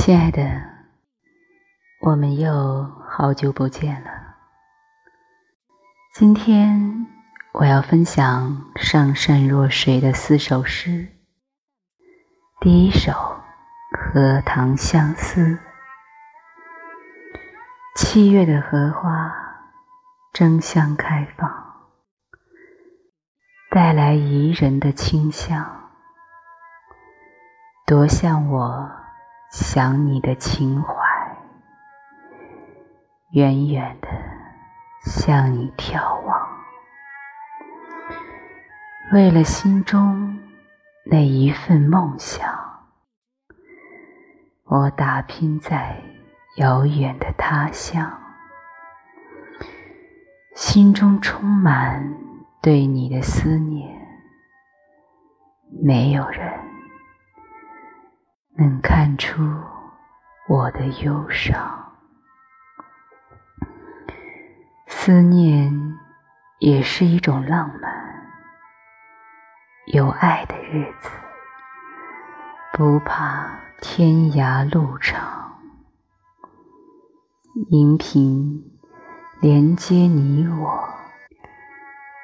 [0.00, 0.62] 亲爱的，
[2.02, 4.10] 我们又好久不见了。
[6.14, 7.08] 今天
[7.52, 11.08] 我要分享上善若水的四首诗。
[12.60, 13.10] 第一首
[13.92, 15.40] 《荷塘相思》。
[17.96, 19.34] 七月的荷花
[20.32, 21.50] 争相开放，
[23.72, 25.90] 带来宜人的清香，
[27.84, 29.07] 多像我。
[29.50, 30.92] 想你的情怀，
[33.30, 34.08] 远远的
[35.00, 36.48] 向你眺望。
[39.12, 40.38] 为了心中
[41.06, 42.46] 那一份梦想，
[44.64, 45.96] 我打拼在
[46.58, 48.20] 遥远的他乡，
[50.54, 52.06] 心中充满
[52.60, 53.88] 对你的思念。
[55.82, 56.67] 没有人。
[58.60, 59.40] 能看出
[60.48, 61.92] 我的忧伤，
[64.88, 65.72] 思念
[66.58, 67.94] 也是一种浪漫。
[69.92, 71.08] 有爱的日子，
[72.72, 73.48] 不怕
[73.80, 75.56] 天涯路长，
[77.70, 78.60] 荧屏
[79.40, 80.88] 连接你我，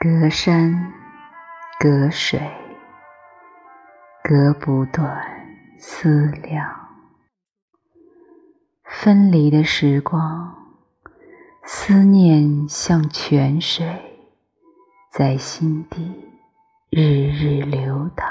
[0.00, 0.94] 隔山
[1.78, 2.40] 隔水，
[4.24, 5.41] 隔不断。
[5.84, 6.88] 思量，
[8.84, 10.54] 分离的时光，
[11.64, 14.30] 思念像泉水，
[15.10, 16.30] 在心底
[16.88, 18.28] 日日流淌。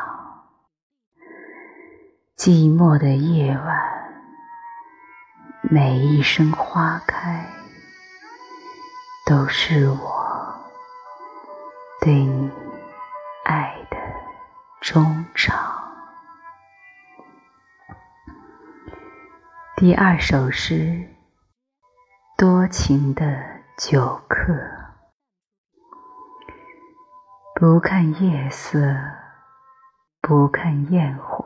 [2.37, 3.81] 寂寞的夜晚，
[5.63, 7.49] 每一声花开，
[9.25, 10.55] 都是我
[11.99, 12.49] 对你
[13.43, 13.97] 爱的
[14.79, 15.20] 忠
[19.81, 21.09] 第二首诗，
[22.37, 23.25] 多情的
[23.79, 24.53] 酒客。
[27.55, 28.77] 不看夜色，
[30.21, 31.43] 不看焰火，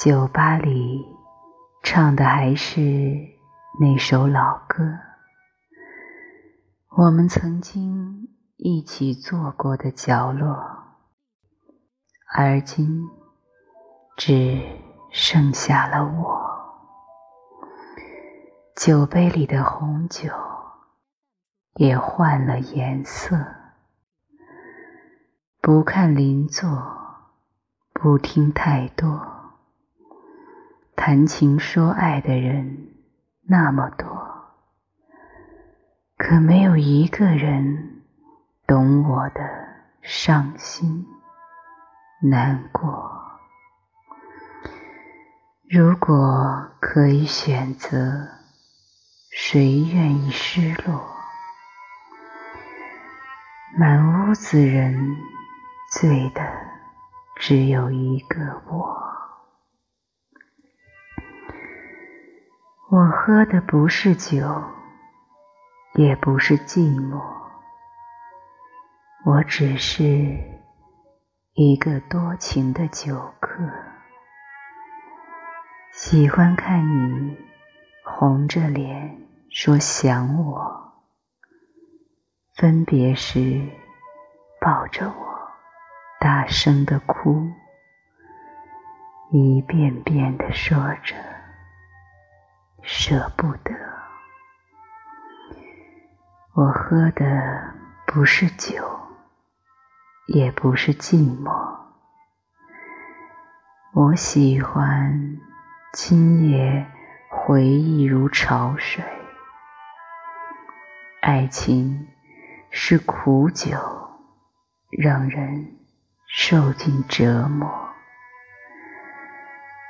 [0.00, 1.04] 酒吧里
[1.82, 2.80] 唱的还是
[3.78, 4.82] 那首老歌，
[6.96, 10.56] 我们曾经一起坐过的角落，
[12.34, 13.06] 而今
[14.16, 14.80] 只。
[15.12, 16.40] 剩下了我，
[18.74, 20.30] 酒杯里的红酒
[21.74, 23.36] 也换了颜色。
[25.60, 26.66] 不看邻座，
[27.92, 29.20] 不听太多，
[30.96, 32.94] 谈情说爱的人
[33.42, 34.06] 那么多，
[36.16, 38.02] 可没有一个人
[38.66, 39.40] 懂我的
[40.00, 41.06] 伤心
[42.22, 43.21] 难过。
[45.74, 48.28] 如果可以选择，
[49.30, 51.02] 谁愿意失落？
[53.78, 55.16] 满屋子人，
[55.90, 56.42] 醉的
[57.36, 59.00] 只有一个我。
[62.90, 64.62] 我喝的不是酒，
[65.94, 67.18] 也不是寂寞，
[69.24, 70.04] 我只是
[71.54, 73.91] 一个多情的酒客。
[75.92, 77.36] 喜欢看你
[78.02, 79.14] 红着脸
[79.50, 80.90] 说想我，
[82.54, 83.60] 分别时
[84.58, 85.50] 抱着我
[86.18, 87.46] 大声的哭，
[89.32, 91.14] 一遍遍的说着
[92.82, 93.74] 舍不得。
[96.54, 97.74] 我喝的
[98.06, 98.82] 不是酒，
[100.28, 101.76] 也不是寂寞，
[103.92, 105.38] 我喜欢。
[105.94, 106.86] 今夜
[107.28, 109.04] 回忆如潮水，
[111.20, 112.08] 爱情
[112.70, 113.76] 是苦酒，
[114.90, 115.76] 让人
[116.26, 117.70] 受尽折磨。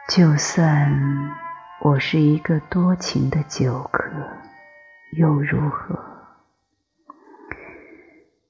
[0.08, 0.93] 就算
[1.82, 4.10] 我是一个多情的酒客，
[5.12, 5.96] 又如何？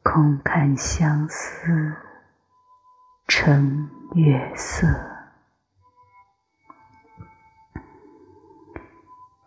[0.03, 1.95] 空看相思
[3.29, 5.12] 成月色。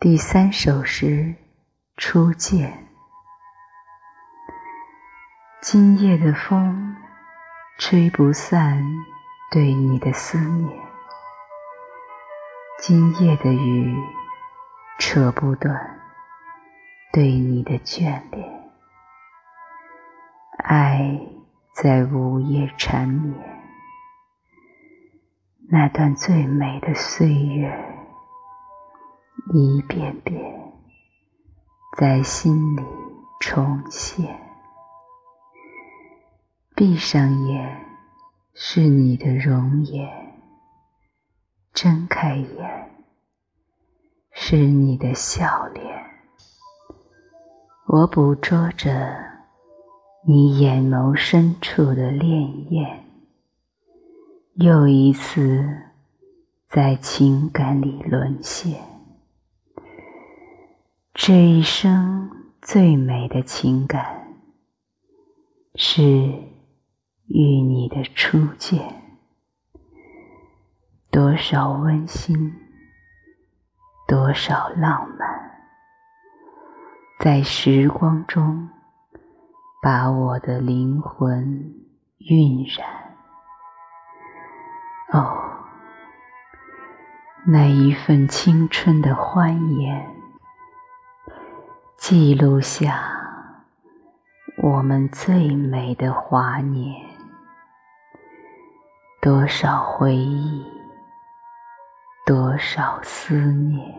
[0.06, 1.08] 第三首诗
[1.98, 2.72] 《初见》。
[5.64, 6.96] 今夜的风，
[7.80, 8.86] 吹不散
[9.52, 10.70] 对你的思念；
[12.78, 13.98] 今夜的雨，
[15.00, 16.00] 扯不断
[17.12, 18.48] 对你的眷恋。
[20.60, 21.20] 爱
[21.74, 23.44] 在午夜缠绵，
[25.68, 27.95] 那段最美的岁月。
[29.54, 30.74] 一遍遍
[31.98, 32.82] 在心里
[33.40, 34.26] 重现。
[36.76, 37.86] 闭上眼
[38.54, 40.10] 是你的容颜，
[41.74, 42.92] 睁开眼
[44.32, 45.86] 是你的笑脸。
[47.86, 49.16] 我捕捉着
[50.28, 52.98] 你眼眸深处的潋滟，
[54.56, 55.64] 又一次
[56.68, 58.95] 在情感里沦陷。
[61.18, 62.30] 这一生
[62.62, 64.36] 最美的情感，
[65.76, 69.02] 是与你的初见。
[71.10, 72.54] 多少温馨，
[74.10, 75.52] 多少浪漫。
[77.22, 78.68] 在时光中，
[79.82, 81.74] 把我的灵魂
[82.30, 83.16] 晕染。
[85.14, 85.64] 哦，
[87.48, 90.15] 那一份青春的欢颜，
[91.98, 93.04] 记录下
[94.62, 97.02] 我们最美的华年。
[99.22, 100.66] 多少回忆，
[102.26, 103.94] 多少思念。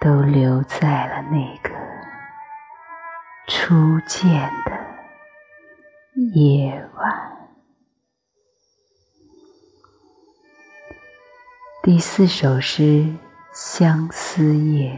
[0.00, 1.70] 都留在了那个
[3.48, 4.30] 初见
[4.64, 4.70] 的
[6.34, 7.48] 夜晚。
[11.82, 12.82] 第四首诗
[13.52, 14.92] 《相思夜》，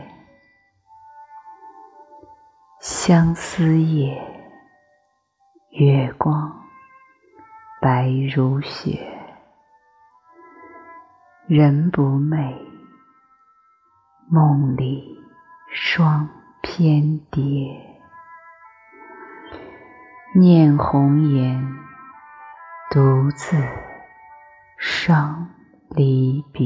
[2.81, 4.19] 相思夜，
[5.73, 6.51] 月光
[7.79, 9.07] 白如雪，
[11.47, 12.57] 人不寐。
[14.31, 15.23] 梦里
[15.71, 16.27] 双
[16.63, 17.45] 翩蝶，
[20.35, 21.63] 念红颜，
[22.91, 23.59] 独自
[24.79, 25.51] 伤
[25.91, 26.65] 离别。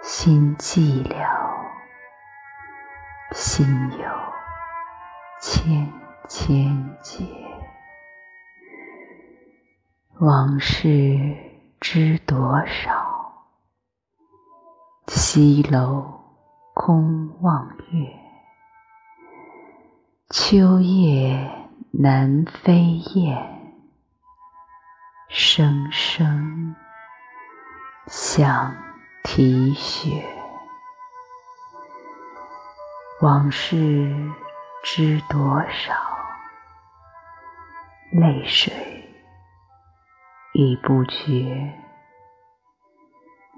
[0.00, 1.49] 心寂寥，
[3.32, 4.08] 心有
[5.40, 5.92] 千
[6.28, 7.24] 千结。
[10.18, 11.36] 往事
[11.80, 12.90] 知多少？
[15.06, 16.04] 西楼
[16.74, 18.12] 空望月，
[20.30, 23.38] 秋夜南飞雁，
[25.28, 26.74] 声声
[28.08, 28.74] 响
[29.22, 30.39] 啼血。
[33.20, 34.12] 往事
[34.82, 35.94] 知多少？
[38.12, 38.72] 泪水
[40.54, 41.74] 已不绝，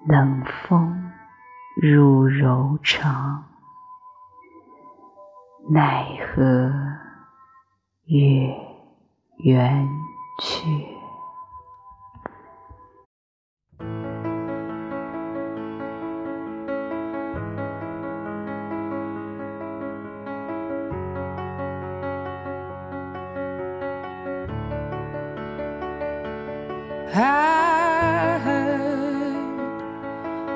[0.09, 1.12] 冷风。
[1.75, 3.44] 入柔肠，
[5.70, 6.70] 奈何
[8.05, 8.55] 月
[9.38, 9.88] 圆
[10.38, 10.92] 缺。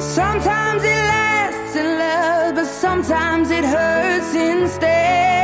[0.00, 5.39] sometimes it lasts in love, but sometimes it hurts instead.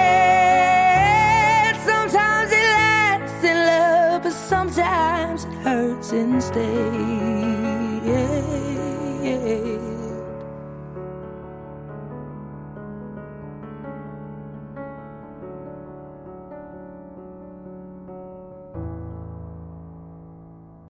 [6.07, 7.26] since day.